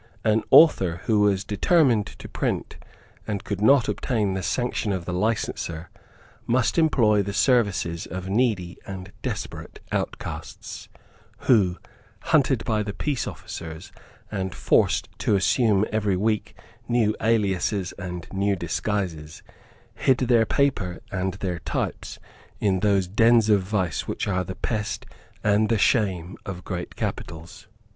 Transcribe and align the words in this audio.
An 0.23 0.41
author 0.49 1.01
who 1.05 1.19
was 1.19 1.43
determined 1.43 2.07
to 2.07 2.27
print, 2.27 2.77
and 3.27 3.43
could 3.43 3.61
not 3.61 3.87
obtain 3.87 4.33
the 4.33 4.41
sanction 4.41 4.91
of 4.91 5.05
the 5.05 5.13
licenser, 5.13 5.91
must 6.47 6.79
employ 6.79 7.21
the 7.21 7.33
services 7.35 8.07
of 8.07 8.27
needy 8.27 8.79
and 8.87 9.11
desperate 9.21 9.79
outcasts, 9.91 10.89
who, 11.41 11.77
hunted 12.23 12.65
by 12.65 12.81
the 12.81 12.95
peace 12.95 13.27
officers, 13.27 13.91
and 14.31 14.55
forced 14.55 15.07
to 15.19 15.35
assume 15.35 15.85
every 15.91 16.17
week 16.17 16.55
new 16.87 17.15
aliases 17.21 17.91
and 17.99 18.25
new 18.33 18.55
disguises, 18.55 19.43
hid 19.93 20.17
their 20.17 20.47
paper 20.47 21.01
and 21.11 21.35
their 21.35 21.59
types 21.59 22.17
in 22.59 22.79
those 22.79 23.07
dens 23.07 23.51
of 23.51 23.61
vice 23.61 24.07
which 24.07 24.27
are 24.27 24.43
the 24.43 24.55
pest 24.55 25.05
and 25.43 25.69
the 25.69 25.77
shame 25.77 26.37
of 26.43 26.63
great 26.63 26.95
capitals. 26.95 27.67